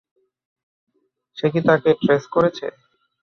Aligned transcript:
সে 1.37 1.47
কি 1.53 1.59
তাকে 1.67 1.89
ট্রেস 2.01 2.23
করেছে? 2.33 2.65